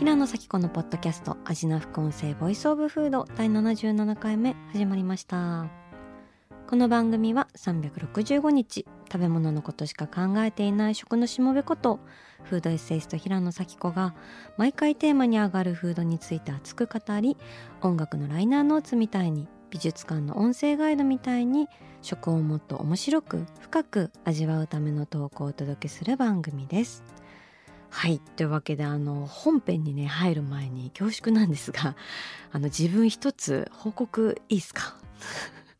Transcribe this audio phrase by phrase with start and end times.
[0.00, 5.68] 平野紗季子のポッドキャスト味な副音声 Voice of Food 第77回目始まりました
[6.70, 12.00] この番組は365日食べ物のことしか考えていない食のしもべこと
[12.44, 14.14] フードエッセイスト平野紗季子が
[14.56, 17.36] 毎回テーマに上がるフードについて熱く語り
[17.82, 21.68] 音楽のライナーノーツみたいに美術館の音声ガイドみたいに
[22.00, 27.19] 食をもっと面白く深く味わうための投稿をお届けする番組です。
[27.90, 28.20] はい。
[28.36, 31.96] というわけであの本編にね入る前に恐縮なんですが
[32.52, 34.96] あの自分一つ報告いいですか？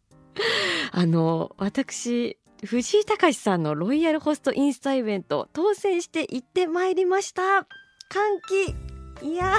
[0.93, 7.67] あの私藤井隆さんのロイヤルホストインスタイベント当選して行ってまいりました。
[8.09, 8.41] 歓
[9.23, 9.27] 喜。
[9.27, 9.59] いや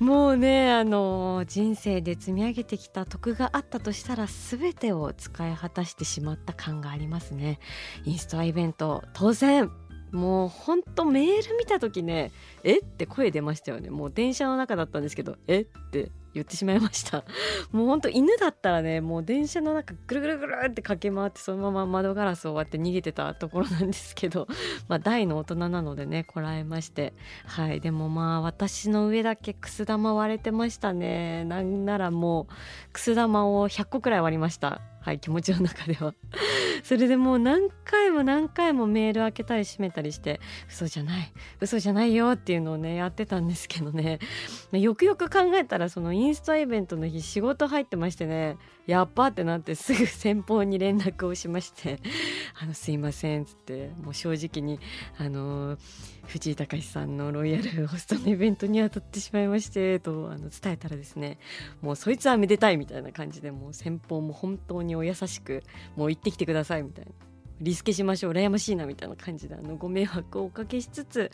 [0.00, 7.60] もうねあの人生で積み上げてきた徳があったとしたら全てを使い果たしてしまった感がありますね。
[8.04, 9.70] インスタイベント当然。
[10.10, 12.32] もうほんとメール見た時ね
[12.64, 13.90] えって声出ましたよね。
[13.90, 17.24] もう電車の中だったんですけどえって言ってしまいました。
[17.72, 24.46] もうほんと犬だったらねもう電車の中ぐるぐるぐるって駆け回ってそのまま窓ガラスを割って逃げてたところなんですけど
[24.88, 27.14] まあ大の大人なのでねこらえまして。
[27.46, 27.80] はい。
[27.80, 31.44] でもまあ私の上だけくす玉割れてましたね。
[31.44, 34.80] なんならもうくす玉を100個くらい割りました。
[35.00, 36.14] はい気持ちの中では。
[36.84, 44.18] それでもう何回も何回もメール開けたり閉めたりして嘘じゃない嘘じゃないよっていうのをねやってたんですけどね。
[44.72, 48.56] よくよく考えたらそのインスタイベントの日仕事入ってましてね
[48.90, 52.00] やっぱってなってすぐ先方に連絡をしまして
[52.60, 54.80] 「あのすいません」っつってもう正直に
[55.16, 55.78] あの
[56.26, 61.38] 藤井隆さんのロイヤルホストのイベントに当たってしまいましてとあの伝えたらですね
[61.80, 65.62] もうそいつはめでたいみたいな感じでもう先方も本当にお優しく
[65.94, 67.12] もう行ってきてくださいみたいな。
[67.60, 71.30] リスケしましょう羨ましいなみたいな感じであのご迷惑をおかけしつつ、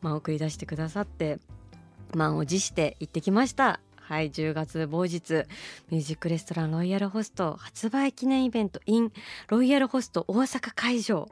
[0.00, 1.38] まあ、送り出してくださって
[2.16, 5.44] 満を持して行ってきましたはい10月某日
[5.90, 9.12] ミュージックレストランロイヤルホスト発売記念イベント in
[9.48, 11.28] ロイヤルホスト大阪会場。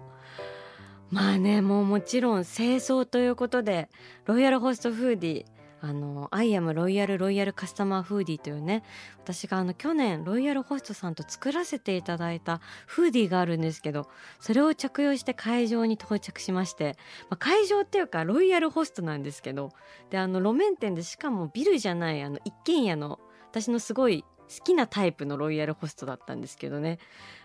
[1.09, 3.89] まあねもうもちろん正装ということで
[4.27, 8.83] ロイヤルホストフーディーあの「I am Royal Loyal Customer フーディー」というね
[9.19, 14.09] 私があの去年ロイヤルホストさんと作らせていただいたフーディーがあるんですけど
[14.41, 16.97] それを着用して会場に到着しまして、
[17.29, 19.73] まあ、会場っていうかロイヤルホストなんですけど
[20.11, 23.21] であの路面店でしかもビルじゃないあの一軒家の
[23.51, 26.99] 私のすごい好きなタイプのロイヤルホストだったんですけどね、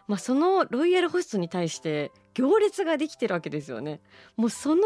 [0.08, 4.00] まあ、そのロイヤルホストに対して行列ができてるわけですよね。
[4.38, 4.84] もうその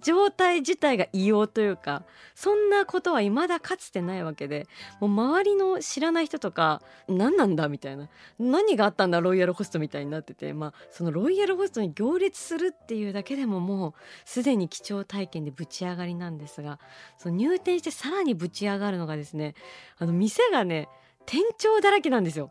[0.00, 4.66] 状態自体が異様というかそんなことは未だかつてないわけで
[5.00, 8.08] もう周りの知らない人とか何なんだみたいな。
[8.38, 10.52] 何があったんだロイヤルホストみたいになってて。
[10.52, 16.78] まあそのロイヤルホストに行列するっていうだけでももうすでに貴重体験でぶち上がりなんですが
[17.16, 19.54] その入店してさらにぶち上がるのがですね
[19.98, 20.88] あの店がね
[21.28, 22.50] 店長だらけなんですよ。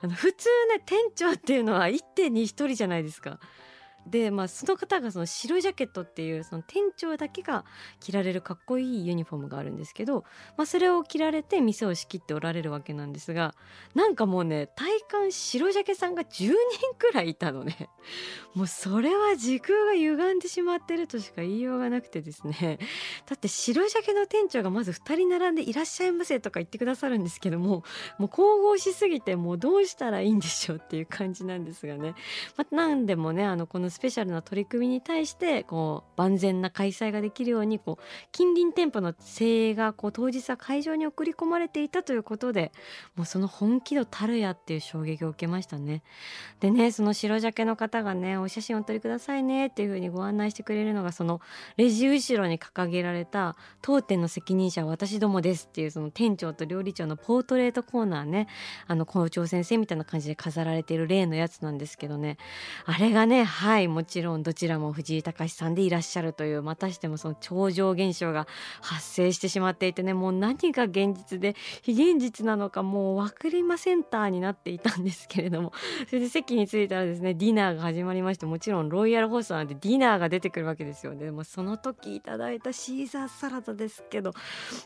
[0.00, 3.40] あの普通ね店長っていうのは一点に一人じゃないですか。
[4.06, 7.64] でまあその方がその白ジャケットっていうその店長だけが
[8.00, 10.24] 着られるかっこいいユニフォームがあるんですけど、
[10.56, 13.54] まあ、それを着られて店を仕切っておられるわけなんですが
[13.94, 16.54] なんかもうね体感白ジャケさんが10人
[16.98, 17.88] くらいいたのね。
[18.54, 22.78] もうそれは時空が歪んでしまってるとしか言いようがなくてですね。
[23.26, 27.84] だって白ジャケの店長がまず2人並んでいらっしゃいませとか言ってくださるんですけども
[28.18, 32.14] もう神々しすぎてもうどうしたらいいんでしょうっていう感じなんですがね、
[32.56, 42.72] まあ、なんでもねあのこのスペシャルな取り組みに対してこう万全な開催ができるようにこう近隣店舗の精鋭がこう当日は会場に送り込まれていたということで
[43.14, 46.02] もうその本気度たるやっていう衝撃を受けましたね。
[46.60, 51.40] でねその白ジャケの方がねお写真をお撮りくださいねっていう風にご案内してくれるのがその
[51.78, 58.46] レジ後ろに掲げられた当店の責任者は私どもですっていうその店長と料理長のポートレートコーナーね
[58.88, 62.36] あの校長先生みたいな感じで飾られている例のやつなんですけどね
[62.84, 68.46] あれがねはいいもちろんどちらも藤井隆さんでいらっしゃるというまたしてもその超常現象が
[68.80, 75.72] 発生してしまっていてねもう何が現実で非現実なのかもう分かりませんターになっていたんですけれども
[76.08, 81.30] それで席に着いたらですねディナーが始まりましてもちろんロイヤルホストなんでディナーが出てくるわけですよね。
[81.30, 84.32] もその時いただいたシーザーサラダですけど、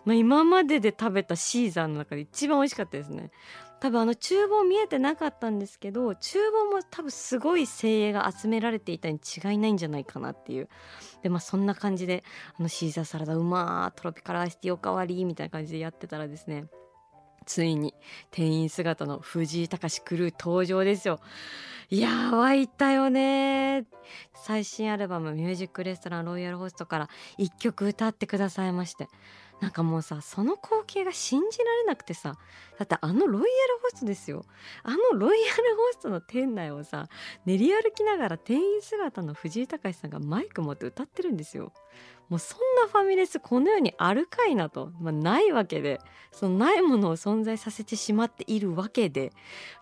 [0.05, 3.31] まあ、今までで食べたシーザーの中で一番美味しかったですね。
[3.81, 10.69] 多分あの厨房見えてなかったんですけど厨房も多分すごい精鋭が集められていたに違いないんじゃないかなっていう。
[11.23, 12.23] でまあそんな感じで
[12.59, 16.67] あのシーザーサラダうまートロピカルアイスティーおかわりみたいな感じでやってたらですね
[17.47, 17.95] ついに
[18.31, 21.21] 店員姿の藤井隆クルー登場ですよ。
[21.89, 23.85] いやー湧いたよね
[24.35, 29.09] 最新アルバム「ミュージックレストランロイヤルホスト」から1曲歌ってくださいまして。
[29.61, 32.39] なんかもうさその光景が信じられなくてさ
[32.79, 33.45] だってあのロイヤル
[33.83, 34.45] ホストですよ。
[34.83, 37.09] あのロイヤルホストの店内をさ
[37.45, 41.73] 練り歩きながら店員姿の藤井隆さんがマイク持って歌ってるんですよ。
[42.31, 46.01] もうそんなファミレスこの世にあるかいなと、まあ、ないわけで
[46.31, 49.33] そのないものを存在させてしまっているわけで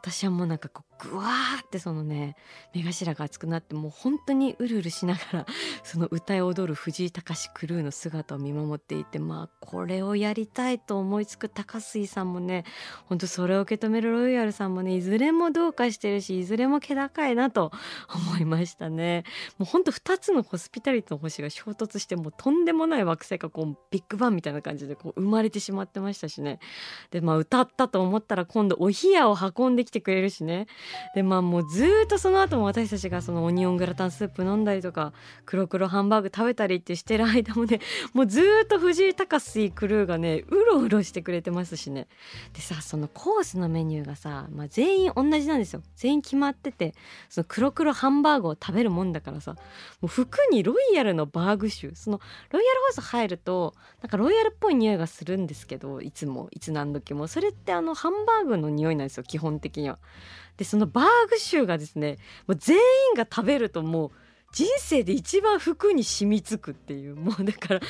[0.01, 2.37] 私はもうなんかこうぐわーってそのね
[2.75, 5.47] 目頭が熱くなってもう本当にうるうるしながら
[5.85, 12.65] その歌い踊る藤井隆クルーの姿を見守っていてまあこれをやりたいと思いつく高杉さんもね
[13.05, 17.71] 本当それを受け止めるロイヤルさんもねいずれもどうかしてるしいずれも気高いなと
[18.13, 19.25] 思いましたね。
[19.59, 26.61] もう本当2つのホスピタリティの星が衝突してもとんでもない惑星がこうビッグバンみたいな感じでこう生まれてしまってましたしね。
[27.11, 30.69] でまあ歌ったと思ったら今度お冷やを運んできてくれるしね。
[31.17, 35.13] でまあもうずっとその後も私たちがそのオニオングラタンスープ飲んだりとか
[35.45, 37.81] 黒黒ハンバーグ食べたりってしてる間もね
[38.15, 42.07] もうずっと藤井隆クルーがねうろうろしてくれてますしね。
[42.53, 45.83] でさそのコースのメニューがさ、まあ、全員同じなんですよ。
[45.97, 46.95] 全員決まってて
[47.29, 49.59] その黒黒ハンバーグを食べるもんだからさも
[50.05, 52.21] う服にロイヤルのバーグ臭その
[52.51, 57.27] ロイヤルホース入るとなんかロイヤルっぽい匂いがするんですけどいつもいつ何時も。
[57.27, 59.99] それってあのハンバーグの匂いなんですよ基本的には。
[60.57, 62.83] でそのバーグ臭がですねもう全員
[63.17, 64.11] が食べるともう
[64.53, 67.17] 人生で一番服に染みつくっていう。
[67.17, 67.87] もうだから帰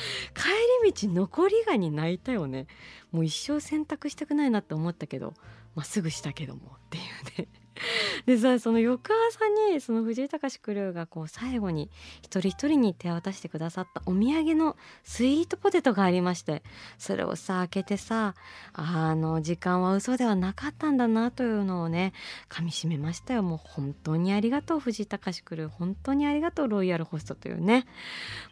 [0.83, 2.67] り道残りがに泣いたよね。
[3.11, 5.33] もう一生洗濯したくないなって思ったけど
[5.75, 7.47] まあ、すぐしたけどもっていうね。
[8.25, 11.89] でさその翌朝にその藤井隆クルーがこう最後に
[12.21, 16.63] 一人一人に手渡してくださったお土産のスイートポテトがありまして
[16.97, 18.35] それをさ開けてさ
[18.73, 22.13] あの時間は嘘ではなかったんだなというのをね
[22.47, 23.43] かみしめましたよ。
[23.43, 27.85] もう本当にありがとう藤井隆クルー本当にありがとうロイヤルホストというね。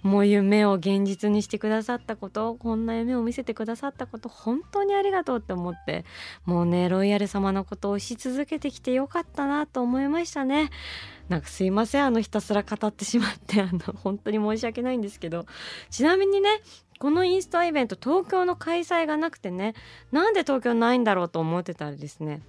[0.01, 6.05] もう夢を現実にしてくださったことこんな夢を見せてくださったこと本当にありがとうって思って
[6.45, 9.16] もうねロイヤル様のことをし続けてきてよかった。
[9.17, 10.69] かったなと思いましたね。
[11.29, 15.45] なんかすいませんあのひたすら語ってしまって あの本当に申し訳ないんですけど。
[15.89, 16.49] ちなみにね
[16.99, 19.75] このインスタイベント東京の開催がなくてね
[20.11, 22.41] なんで東京ないんだろうと思ってたらですね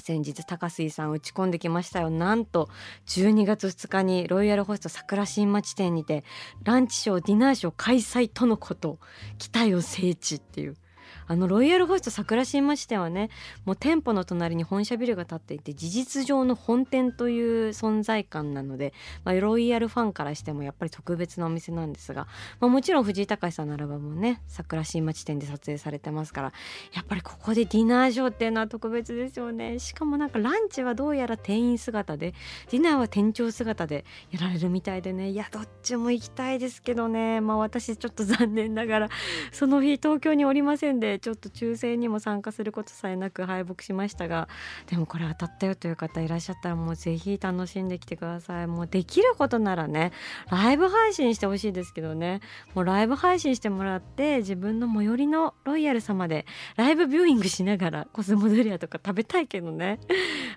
[0.00, 2.10] 先日高杉さん打ち込んできましたよ。
[2.10, 2.68] なんと
[3.06, 6.24] 12月2日にロイヤルホスト桜新町店にて
[6.62, 8.98] ランチショーディナーショー開催とのこと
[9.38, 10.76] 期待を聖地っていう。
[11.26, 13.30] あのロイヤルホスト桜新町店はね
[13.64, 18.92] もう店舗の隣に本社ビルが建っていて事実上の本店という存在感なので、
[19.24, 22.26] まあ、ロイヤルファンからしてもやっぱり特別なお店なんですが、
[22.60, 26.52] まあ、もちろん藤井隆さんのアルバムもね桜新町店で撮影されてますから
[26.92, 29.78] やっぱりここでディナーショーっていうのは特別ですよね。
[29.78, 32.34] しかもなんかランチはどうやら店員姿で
[32.70, 37.40] ディナーは店長姿でやられるみたいでねいやどっちも行きたいですけどね。
[37.40, 39.08] まあ私ちょっと残念ながら
[39.52, 44.48] その日東京におりませんでちょっと抽選にも参加することさえなく敗北しましたが
[44.86, 48.66] でもこれ当たったよという方いらっしゃったらもうぜひ楽しんできてください。
[48.66, 50.12] もうできることならね
[50.50, 52.40] ライブ配信してほしいですけどね。
[52.74, 59.98] もうライブ配信してもらって自分の最寄りのロイヤル様でライブビューイングしながらコスモドリアとか食べたいけどね。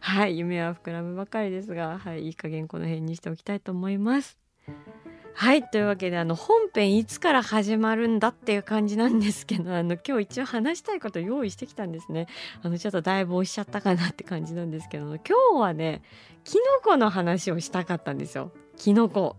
[0.02, 4.38] はい夢は膨らむばかりですがはいいい加減この辺にしておきたいと思います。
[5.40, 12.26] はいというわけであの本編いつから始まるんだっていう感じなんですけどあの今日一応話したいこと用意してきたんですね。
[12.64, 15.20] あのちょっとだいぶ押しちゃったかなって感じなんですけど今
[15.54, 16.02] 日はね
[16.44, 18.52] キノコの話をしたかったんですよ。
[18.78, 19.36] キノコ。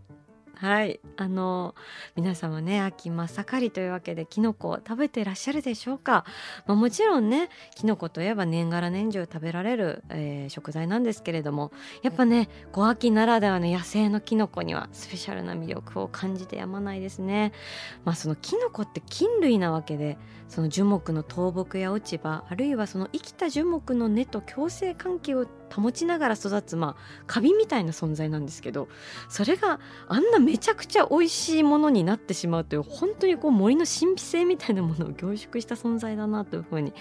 [0.61, 0.99] はい。
[1.17, 1.77] あの
[2.17, 6.25] 皆様ね秋真っ盛りというわけできのこ食べてらっしゃるでしょうか、
[6.67, 11.71] まあ、もちろんねきのこといえば年がら年中食べられる、えー、食材なんですけれども
[12.03, 17.53] やっぱね小秋ならではの野生のきのこにはスペシャルな魅力を感じてやまないですね。
[18.05, 28.89] まあそのきのこって菌類なわけでその樹木の倒木や落ち葉あるいはその生きた樹木の根と共生関係を保ちながら育つまあカビみたいな存在なんですけど
[29.29, 36.93] それがあんなめちゃくちゃ美味しいものになってしまうという本当にこう森の神秘性みたいなものを凝縮した存在だなというふうに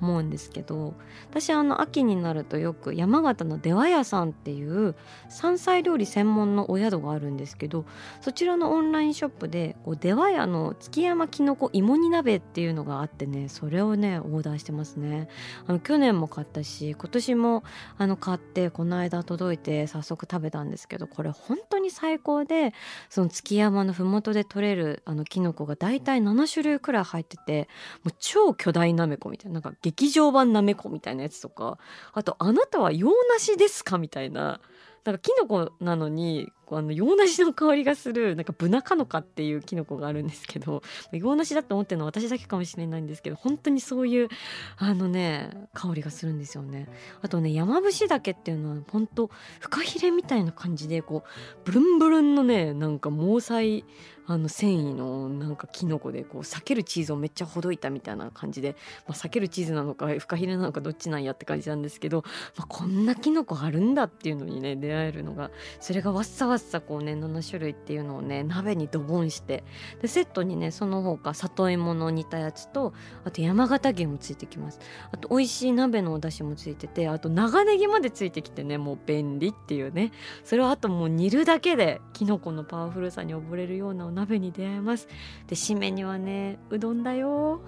[0.00, 0.94] 思うんですけど
[1.30, 4.94] 私あの秋になるとよく山形の出羽屋さんっていう
[5.28, 7.84] 山菜料理専門のお宿があるんですけど
[8.20, 15.28] そちらのオンラインショップでこう出羽屋の月山きのこ芋煮鍋っていうのがあってねそれをねオーダーしてますね。
[15.66, 17.64] あの去年も買ったし今年も
[17.98, 22.72] あの買ってこの間届いて早速食べたんですけどこれ本当に最高で
[23.08, 27.68] その月山の麓で採れるあのキノコが大体7種類くらい入ってて
[28.04, 31.78] もう超巨大なめこみたいななんか劇場版なめこみたいなやつとか
[32.12, 34.60] あと「あなたは洋梨ですか?」みたいな
[35.04, 40.82] なんかキノコなのにあの洋梨の香りがするなんかブナカノカっていうキノコがあるんですけど
[41.12, 44.28] 洋梨だと思ってるのは私だけかもしれないんですけど本当にそういう
[44.76, 46.88] あのね香りがするんですよね。
[47.22, 49.30] あとね山伏岳っていうのは本当
[49.60, 51.30] フカヒレみたいな感じでこう
[51.64, 53.84] ブルンブルンのねなんか毛細
[54.28, 58.74] あの繊維のなんかキノコでこう避けるチーズをめっちゃほどいたみたいな感じで、
[59.06, 62.24] まあ、避けるチーズなのかフカヒレなのかどっちなんやって感じなんですけど、
[62.56, 69.64] まあ、こんなキノコあるんだっていうのにね出会えるのがそれがわっさわっさこうね7種類っていうのをね鍋にドボンして
[70.02, 72.92] でセットにねその他里芋の煮たやつと
[73.24, 74.80] あと山形牛もついてきます。
[75.12, 80.12] あと美味しい鍋のお出汁もついててあと長ネギまでついてきてねもう便利っていうね。
[80.44, 85.08] それをあともう煮るだけでキノコのパワフルさに溺れるようなお鍋に出会えます。
[85.46, 87.60] で締めにはねうどんだよ。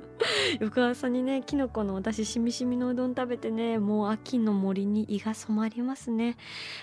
[0.60, 6.36] 翌朝にねきのこのお出汁しみしみのうどん食べてねもう秋の森に胃が染まりますね。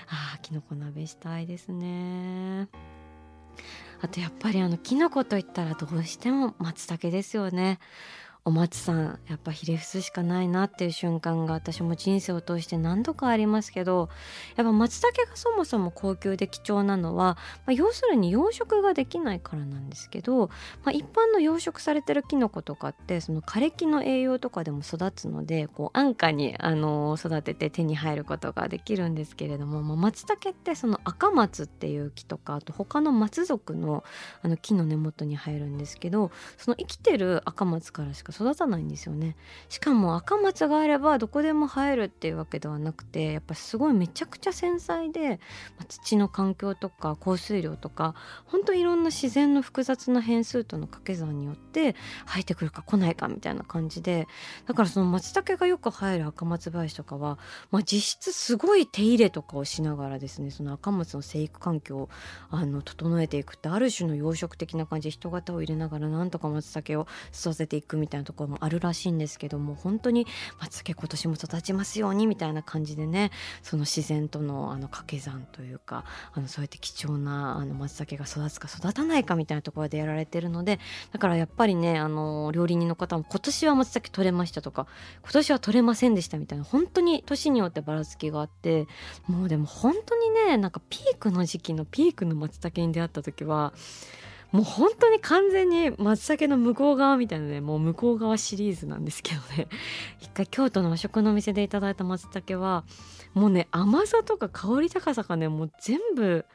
[0.07, 2.69] あきのこ鍋したいですね。
[4.01, 7.79] あとやっぱりあのキノコといったらどうしても松茸ですよね。
[8.43, 14.09] お松さんやっぱひれ伏すしかないなっていう瞬間が私も人生を通して何度かありますけど
[14.55, 20.47] やっぱ松茸がそもそも高級で貴重なのは、まあ、要するに養殖ができないからなんですけど、
[20.83, 34.03] まあ、一般の養殖されてるキノコとかってその枯れ木の栄養とかでも育つのでこう安価に、あの、育てて手に入ることができるんですけれども、まあ、松茸ってその赤松っていう木とかあと他の松属の
[34.41, 39.35] あの木の根元に生えるんですけどその生きてる赤松からしか育たないんですよね。
[39.69, 45.39] しかも赤松があればどこでも生えるっていうわけではなくてやっぱすごいめちゃくちゃ繊細で、
[45.77, 51.95] まあ、土の環境とか降水量とか本当いろんな自然の複雑な変数との掛け算によって
[52.25, 54.27] 生えてくるか来ないかみたいな感じで
[54.67, 57.39] だからその松茸がよく生える赤松林とかは、
[57.71, 62.09] まあ、実質すごい手入れとかをしながらですねその赤松の生育環境を
[62.49, 70.27] あの整えていくってある種の養殖的な感じで人型を入れながらなんとか松茸を育てていくみたいなところもあるらしいんですけども本当に
[70.59, 80.79] 松茸今年も育ちますようにみたいな感じでねその自然とのあの掛け算というかあのそうやって貴重なあの松茸が育つか育たないかみたいなところでやられてるので
[81.11, 84.87] だからやっぱりねあの料理人の方も今年は松茸取れましたとか
[85.23, 88.87] 今年は取れませんでしたみたいな本当に年によってばらつきがあって
[89.27, 93.73] もうでも本当にねなんかピークの時期のピークの松茸に出会った時は
[94.51, 99.67] もう本当に完全に松茸の向こう側みたいなねもう向こう側シリーズなんですけどね。
[100.19, 102.83] 一回京都の和食のお店でいただいた松茸は
[103.33, 106.45] もうね甘さとか香り高さがねもう全部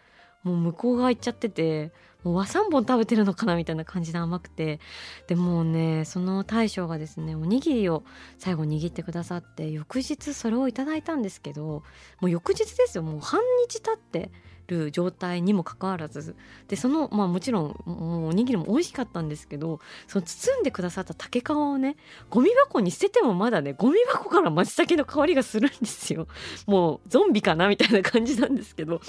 [0.43, 4.79] もう向こう側行っちゃっててもう和三本食べてるのかなみたいな感じで甘くて。
[5.27, 8.05] でもうねその大将がですねおにぎりを
[8.39, 11.83] 最後握ってくださって翌日それをいただいたんですけど
[12.21, 13.03] もう翌日ですよ。
[13.03, 14.31] もう半日経って
[14.67, 16.35] る状態にもかかわらず
[16.69, 21.97] でそのまあもちろんもうおにぎりも美味しかったんですけどその包んでくださった竹皮をね
[22.31, 26.27] ゴミ箱に捨ててもまだねゴミ箱から松茸の香りがするんですよ。
[26.67, 29.01] もうゾンビかなみたいな感じなんですけど。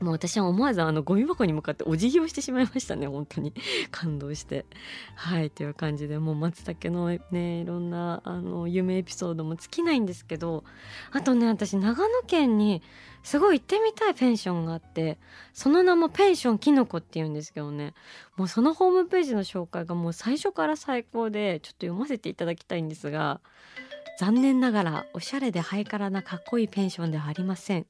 [0.00, 3.52] もう私は思わずあのゴミ箱に向かってお辞儀をしてしまいましたね本当に。
[3.90, 4.64] 感動して。
[5.14, 10.64] はいという感じでもう松茸のねいろんなあの夢エピソードも尽きないんですけど
[11.12, 12.82] あとね私長野県に
[13.22, 15.18] すごい行ってみたいペンションがあって
[15.52, 17.94] その名もペンションキノコっていうんですけどね。
[18.36, 23.40] もうそのホームページの紹介がもう最初から最高でちょっと読ませていただきたいんですが
[24.18, 27.86] 残念ながらおしゃれでハイカラなかっこいいペンションではありません。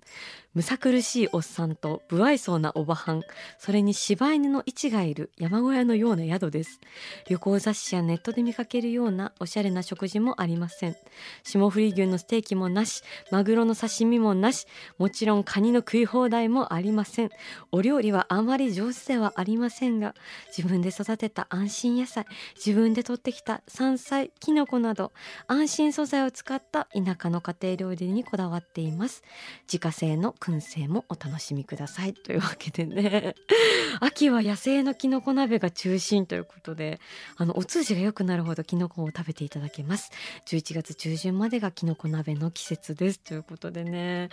[0.53, 3.23] むさ苦しいおっさんと不愛想なおばはん。
[3.59, 6.81] それに柴犬の位置がいる山小屋のような宿です。
[7.29, 10.97] 旅行雑誌やネットで見かけるようなおしゃれな食事もありません。
[11.45, 13.03] 霜降り牛のステーキもなし。
[13.31, 14.67] マグロの刺身もなし。
[14.99, 17.31] もちろんカニの食い放題もありません。
[17.71, 20.15] お料理はあまり上手ではありませんが
[20.57, 25.13] 自分で育てた安心野菜自分で取ってきた山菜きのこなど
[25.47, 29.23] 安心素材を使った田舎の家庭料理にこだわっています。
[29.71, 32.15] 自家製の燻製もお楽しみください。
[32.15, 33.35] というわけでね。
[34.01, 37.01] 秋は野生のきのこ鍋が中心ということで
[37.37, 40.11] あのお通じが良くなるほどきのこを食べていただけます。
[40.47, 43.21] 11月中旬までがきのこ鍋の季節です。
[43.21, 44.31] ということでね。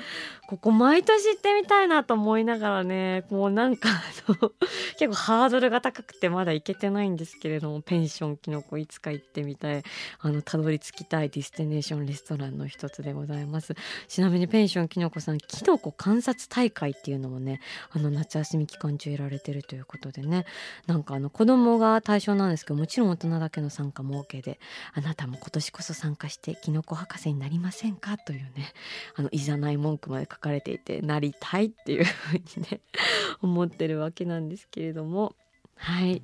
[0.47, 3.89] ここ毎年行ってみたいなと思いながらねもうなんか
[4.97, 9.83] 結構ハードルが高くてまだ行けてないんですけれどもペンションきのこいつか行ってみたい。
[10.19, 13.75] あのたどり着きたいディステネーションレストランの一つでございます。
[14.07, 17.59] ちなみにペンションきのこさんきのこ観察大会っていうのもね
[17.91, 20.45] あの夏休み期間中やられてるということでね。
[20.85, 24.59] なんかあの子供が対象なんですけどもちろん大人だけの参加も OK で
[24.93, 28.17] あなたも今年こそ参加してきのこ博士になりませんか？
[28.19, 28.71] というね
[29.15, 32.81] あのいざない文句まで書かれていてなりたいっていうふうにね
[33.41, 35.35] 思ってるわけなんですけれども。
[35.75, 36.21] はい。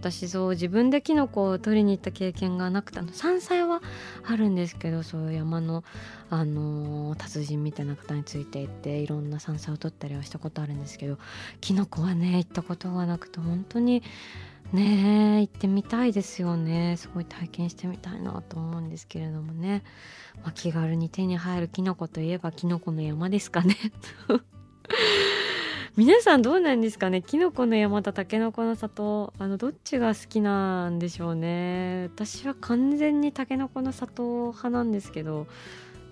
[0.00, 3.82] 私そう自分でキノコを取りに行った経験がなくてあの山菜は
[4.24, 5.82] あるんですけどそういう山の、
[6.30, 11.18] あのー、達人みたいな方について行っていろんな山菜を取ったりはしたことあるんですけど
[11.60, 14.04] キノコはね行ったことがなくて本当に
[14.72, 16.96] ね行ってみたいですよね。
[16.96, 19.82] すごい体験してみたいなと思うんですけれどもね、
[20.42, 23.76] まあ、気軽に手に入るキノコといえばキノコの山ですかね。
[25.98, 27.22] 皆さんどうなんですかね？
[27.22, 29.32] キノコの山とタケノコの里。
[29.36, 32.04] あのどっちが好きなんでしょうね？
[32.14, 35.48] 私は完全にタケノコの里派なんですけど。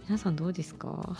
[0.09, 1.17] 皆さんどうですか？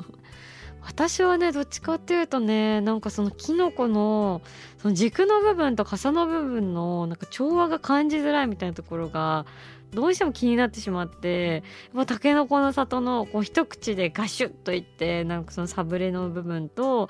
[0.86, 4.42] 私はねどっちかっていうとねなんかそのキノコの
[4.78, 9.46] その軸の部分と傘の部分のなんか調和が感じづらいみたいなところが
[9.96, 11.62] どうしても気になってしまって
[12.06, 17.08] たけのこの里のこう一口でガシュッといってなんかそのサブレの部分と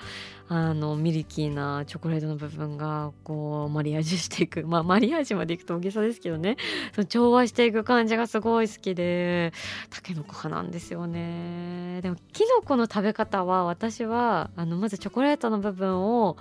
[0.49, 4.64] あのミルキーなチョコレートの部分がこうマリアージュしていく。
[4.64, 6.57] まあマリアージュまでいくと大げさですけどね。
[6.95, 9.52] その調和していく感じがすごい好きで
[9.90, 12.00] たけのこ派なんですよね。
[12.02, 16.37] でもきのこの食べ方は私はあのまずチョコレートの部分を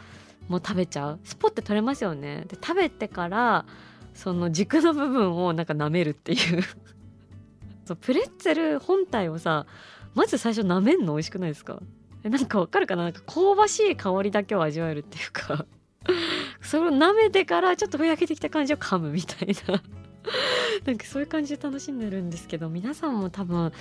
[0.47, 1.19] もう食べちゃう。
[1.23, 2.45] スポッて取れますよね。
[2.47, 3.65] で食べてから
[4.15, 6.63] その軸の部分をなんか舐めるっていう。
[7.85, 9.67] そうプレッツェル本体をさ
[10.15, 11.13] まず最初舐めんの？
[11.13, 11.83] 美味しくないですか？
[12.23, 13.03] えなんかわかるかな？
[13.03, 15.65] なんか香ばしい香りだけを味わえるっていうか。
[16.61, 19.83] それを舐めてからちょっとふやけてきた感じを噛むみたいな。
[20.85, 23.71] なんかそういう感じで楽しんでるんですけど皆さんも多分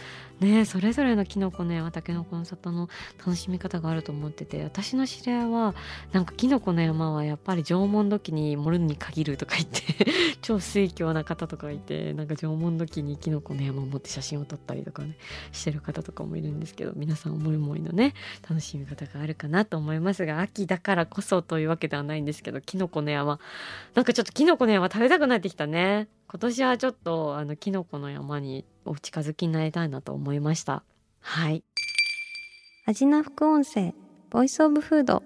[0.41, 5.75] ねそれぞれのキノコの山たけのこの里の楽しみ方があると思ってて私の知り合いは
[6.13, 9.83] なんかキノコの山はやっぱり縄文土器に盛るに限るとか言って
[10.43, 15.17] 超水教な方とかいてなんか縄文土器にキノコの山を持って写真を撮ったりとかね
[15.53, 18.15] してる方とかもいるんですけど皆さん思い思いのね
[18.49, 23.39] 楽しみ方があるかなと思いますが秋だからこそというわけではないんですけどキノコの山。
[23.95, 26.09] なんかちょっとキノコの山食べたくなってきたね。
[26.29, 30.85] 今年はちょっとあのキノコの山にお近づきになりたいなと思いました。
[31.19, 31.65] はい。
[32.85, 33.95] 味な副音声
[34.29, 35.23] ボイスオブフード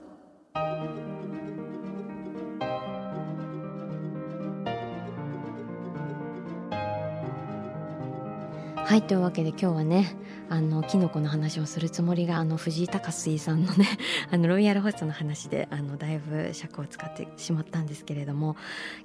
[8.89, 10.17] はいというわけで今日はね
[10.49, 13.87] あのキノコの話をするつもりがあの藤井隆水さんのね
[14.33, 18.57] あのロイヤルホストの話であのだいぶ尺を使ってしまったんですけれども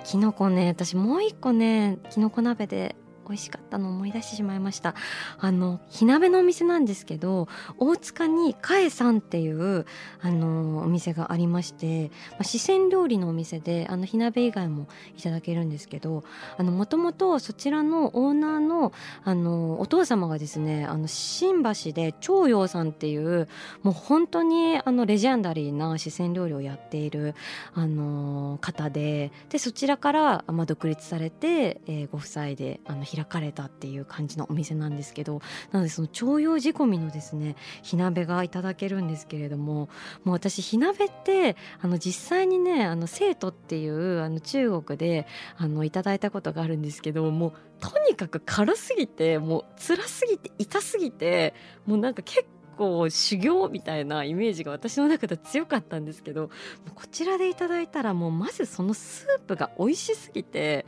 [0.05, 2.95] キノコね私もう一個ねキノコ鍋で
[3.27, 4.95] 美味しかったのを思い出してしまいました。
[5.39, 9.85] あの火鍋のお店なんですけど大塚にかえさんっていう
[10.21, 16.23] あのお店がありまして、まあ、四川料理のお店であの火鍋以外もいただけるんですけど
[16.59, 23.47] もともとそちらのオーナーのあのお父様がですねあの新橋で長陽さんっていう
[23.81, 27.35] もう本当にあのレジェンダリーな四川料理をやっている
[27.73, 39.89] あの方ででそちらから、まあ、独立されて、えー、ご夫妻であの開かれたっていう感じのお店なんですけどなのでその徴用仕込みのですね火鍋がいただけるんですけれども
[40.23, 51.53] もう私火鍋ってあの実際にねあの生徒っていうあの中国であのいただいたことがあるんですけどもうとにかく辛すぎてもう辛すぎて痛すぎて
[51.85, 52.62] もうなんか結構
[53.09, 56.49] 修行みたいなイメージが私の中では強かったんですけど
[56.95, 60.85] こちらでいただいたらもうまずそのスープが美味しすぎて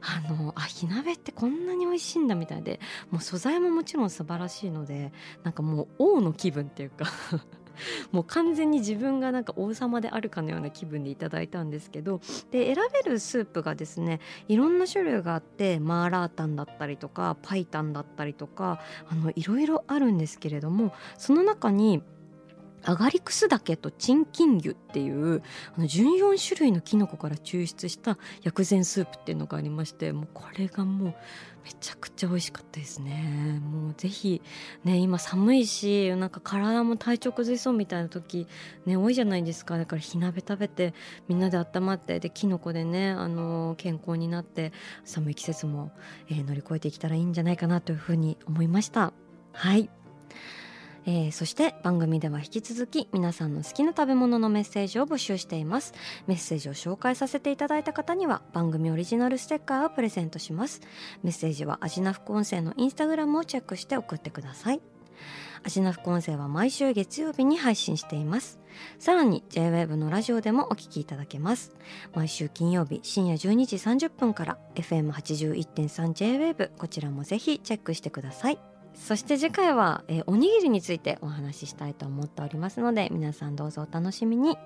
[0.00, 2.80] あのあ火鍋ってこんなに美味しいんだみたいで
[3.10, 7.06] もう素材ももちろん素晴らしいのでなんかもう王の気分っていうか。
[8.12, 22.02] もう完全に自分がなんか王様であるかのような気分でいただいたんですけどで選べるスープがですねいろんな種類があってマーラータンだったりとかパイタンだったりとかあのいろいろあるんですけれどもその中に
[22.86, 25.42] アガリクスダケとチンキン魚っていう
[25.76, 31.14] あの14種類のキノコから抽出した薬膳スープっていうのがありましてもうこれがもう
[31.64, 33.60] めちゃくちゃ美味しかったですね。
[33.60, 34.40] もうぜひ
[34.84, 38.46] ね今寒いしなんか体も体調崩れそうみたいな時
[38.84, 39.76] ね多いじゃないですか。
[39.76, 40.94] だから火鍋食べて
[41.26, 44.72] みんなで温まってでキノコでねあの健康になって
[45.04, 45.90] 寒い季節も、
[46.30, 49.12] えー、乗り越えていけたらいいんじゃないかなというふうに思いました。
[49.52, 49.90] はい。
[51.06, 55.94] えー、そして番組では引き続き皆さんの好きな食べ物のメッセージを募集しています。
[56.26, 60.80] メッセージを紹介させていただいた方には番組オリジナルステッカーをプレゼントします。
[61.22, 64.80] メッセージはアジナ副音声のインスタグラムをチェックして送ってください。
[65.64, 68.58] アジナ副音声は毎週月曜日に配信しています。
[68.98, 71.72] さらに JWAVE のラジオでもお聞きいただけます。
[72.14, 78.75] 毎週金曜日深夜12時30分から FM81.3JWAVE こちらもぜひチェックしてください。
[78.96, 84.56] そして次回は、えー、おにぎりについてお話ししたいと思っておりますので皆さんどうぞお楽しみに。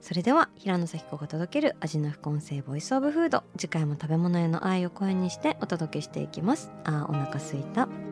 [0.00, 6.72] それでは平野咲子が届ける味の副音声ボイスオブフード次回も食べ物への愛を声にしてお届けしていきます。
[6.84, 8.11] あお腹すいた。